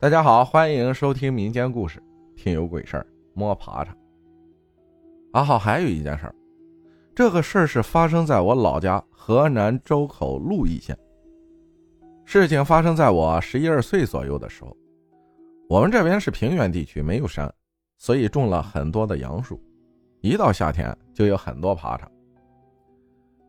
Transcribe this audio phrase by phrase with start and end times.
[0.00, 2.02] 大家好，欢迎收听民间故事，
[2.34, 3.94] 听有鬼事儿摸爬爬。
[5.32, 6.34] 阿浩还有一件事儿，
[7.14, 10.96] 这个事儿是发生在我老家河南周口鹿邑县。
[12.24, 14.74] 事情发生在我十一二岁左右的时候，
[15.68, 17.52] 我们这边是平原地区，没有山，
[17.98, 19.62] 所以种了很多的杨树，
[20.22, 22.10] 一到夏天就有很多爬爬。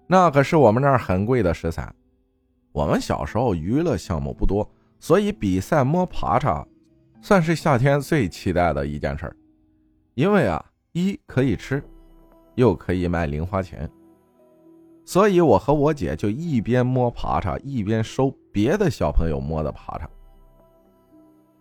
[0.05, 1.89] 那可是我们那儿很贵的食材。
[2.73, 4.69] 我们小时候娱乐项目不多。
[5.01, 6.63] 所以比赛摸爬叉，
[7.21, 9.35] 算是夏天最期待的一件事儿，
[10.13, 11.83] 因为啊，一可以吃，
[12.53, 13.89] 又可以卖零花钱。
[15.03, 20.07] 所以我和我姐就一边摸爬叉，一边收别的小朋友摸的爬叉。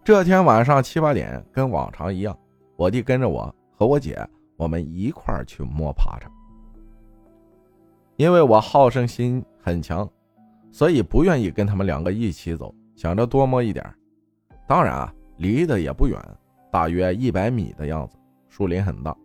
[0.05, 2.38] 这天晚上七八点，跟往常一样，
[2.77, 4.22] 我弟跟着我和我姐，
[4.59, 6.30] 我们一块儿去摸爬叉。
[8.16, 10.06] 因为我好胜心很强，
[10.70, 12.75] 所以不愿意跟他们两个一起走。
[13.00, 13.82] 想着多摸一点，
[14.66, 16.22] 当然啊，离得也不远，
[16.70, 18.18] 大约一百米的样子。
[18.50, 19.16] 树林很大，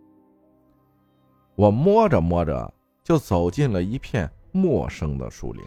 [1.55, 5.61] 我摸着摸着就走进了一片陌生的树林。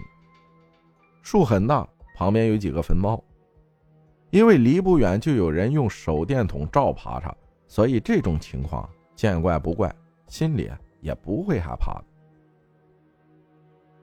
[1.21, 3.23] 树很大，旁边有几个坟包。
[4.31, 9.95] 因为离不远就有人用手电筒照爬查，所以这种情况见怪不怪，
[10.29, 10.71] 心里
[11.03, 12.05] 也不会害怕的。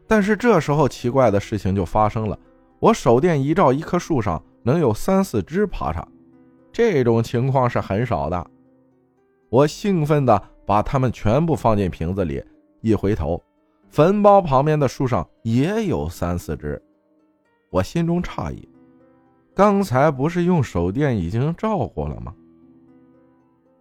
[0.06, 2.38] 但是这时候奇怪的事情就发生了。
[2.80, 6.08] 我手电一照，一棵树上能有三四只爬叉，
[6.72, 8.48] 这种情况是很少的。
[9.50, 12.44] 我兴奋地把它们全部放进瓶子里，
[12.82, 13.42] 一回头，
[13.90, 16.82] 坟包旁边的树上也有三四只。
[17.70, 18.68] 我心中诧异，
[19.54, 22.34] 刚才不是用手电已经照过了吗？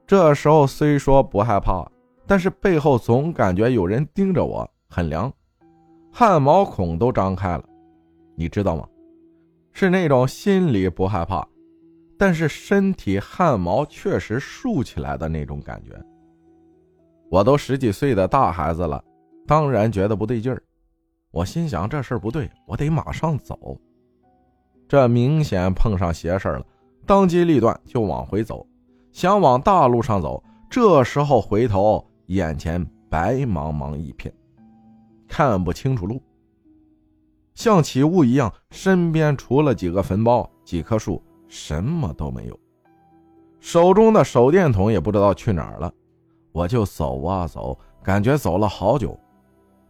[0.06, 1.84] 这时候虽说不害怕，
[2.26, 5.32] 但是背后总感觉有人盯着我，很凉，
[6.12, 7.64] 汗毛孔都张开了，
[8.34, 8.88] 你知道吗？
[9.72, 11.46] 是那种心里不害怕，
[12.16, 15.90] 但是身体汗毛确实竖起来的那种感觉。
[17.30, 19.02] 我都十几岁的大孩子了，
[19.46, 20.62] 当然觉得不对劲儿。
[21.32, 23.76] 我心想这事儿不对，我得马上走。
[24.86, 26.64] 这明显碰上邪事了，
[27.04, 28.64] 当机立断就往回走，
[29.10, 30.40] 想往大路上走。
[30.70, 34.32] 这时候回头，眼前白茫茫一片，
[35.26, 36.22] 看不清楚路。
[37.54, 42.58] 像起雾一样，身边除了几个坟包、几棵树，什么都没有。
[43.60, 45.92] 手中的手电筒也不知道去哪儿了。
[46.52, 49.18] 我就走啊走，感觉走了好久。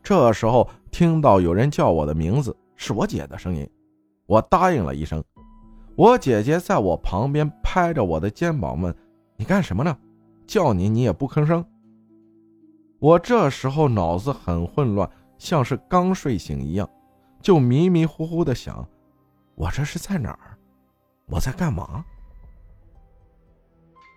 [0.03, 3.69] 这时候听到有人叫我的名字，是我姐的声音。
[4.27, 5.23] 我答应了一声。
[5.97, 8.95] 我姐姐在我旁边拍着我的肩膀问
[9.37, 9.97] ：“你干什么呢？
[10.47, 11.65] 叫你你也不吭声。”
[13.01, 15.09] 我这时候脑子很混乱，
[15.39, 16.89] 像是刚睡醒一样。
[17.45, 18.89] 就迷迷糊糊的想，
[19.55, 20.57] 我这是在哪儿？
[21.27, 22.03] 我在干嘛？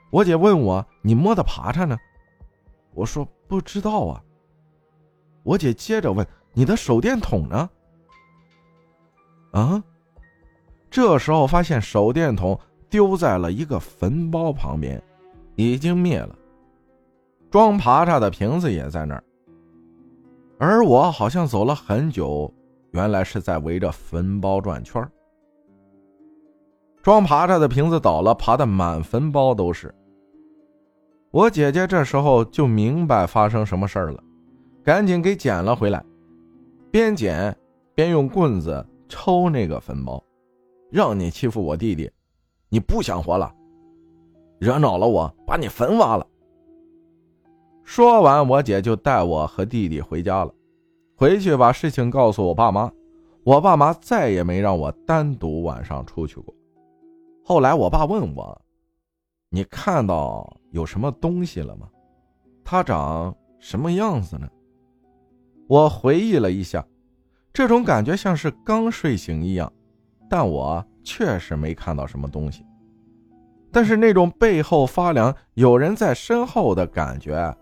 [0.09, 1.97] 我姐问我：“你摸的爬叉呢？”
[2.95, 4.23] 我说：“不知道啊。”
[5.43, 7.69] 我姐接着问：“你的手电筒呢？”
[9.51, 9.83] 啊！
[10.89, 12.57] 这时候发现手电筒
[12.89, 15.03] 丢在了一个坟包旁边，
[15.57, 16.33] 已经灭了。
[17.51, 19.23] 装爬叉的瓶子也在那儿，
[20.57, 22.53] 而我好像走了很久。
[22.97, 25.07] 原来是在围着坟包转圈
[27.03, 29.93] 装爬叉的瓶子倒了，爬的满坟包都是。
[31.29, 34.23] 我姐姐这时候就明白发生什么事儿了，
[34.83, 36.03] 赶紧给捡了回来，
[36.89, 37.55] 边捡
[37.93, 40.21] 边用棍子抽那个坟包，
[40.89, 42.11] 让你欺负我弟弟，
[42.67, 43.53] 你不想活了，
[44.57, 46.25] 惹恼了我，把你坟挖了。
[47.83, 50.51] 说完，我姐就带我和弟弟回家了。
[51.19, 52.91] 回去把事情告诉我爸妈，
[53.43, 56.53] 我爸妈再也没让我单独晚上出去过。
[57.43, 58.61] 后来我爸问我
[59.49, 61.89] ：“你看到有什么东西了吗？
[62.63, 64.47] 它长什么样子呢？”
[65.67, 66.85] 我回忆了一下，
[67.51, 69.73] 这种感觉像是刚睡醒一样，
[70.29, 72.63] 但我确实没看到什么东西。
[73.71, 77.57] 但是那种背后发凉、有人在身后的感觉。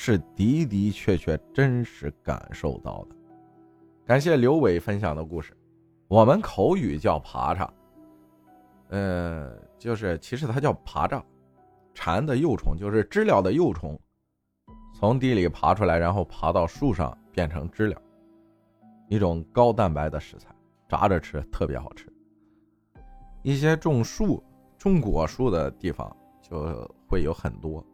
[0.00, 3.16] 是的的确确真实感受到的。
[4.06, 5.52] 感谢刘伟分享的故事。
[6.06, 7.68] 我们口语叫爬叉，
[8.90, 11.20] 呃，就是其实它叫爬蚱，
[11.94, 13.98] 蝉的幼虫，就是知了的幼虫，
[14.94, 18.00] 从地里爬出来，然后爬到树上变成知了，
[19.08, 20.54] 一种高蛋白的食材，
[20.88, 22.06] 炸着吃特别好吃。
[23.42, 24.40] 一些种树、
[24.78, 27.84] 种果树的地方就会有很多。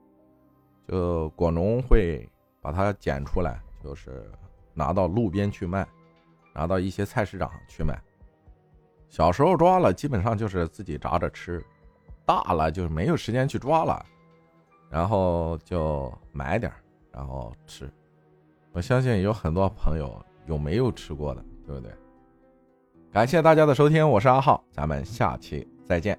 [0.86, 2.28] 就果农会
[2.60, 4.30] 把它捡出来，就是
[4.72, 5.86] 拿到路边去卖，
[6.52, 8.00] 拿到一些菜市场去卖。
[9.08, 11.64] 小时候抓了，基本上就是自己炸着吃，
[12.26, 14.04] 大了就没有时间去抓了，
[14.90, 16.72] 然后就买点
[17.12, 17.90] 然后吃。
[18.72, 21.92] 我相信有很多朋友有没有吃过的，对不对？
[23.12, 26.18] 感谢大家的收听，我是阿浩，咱们下期再见。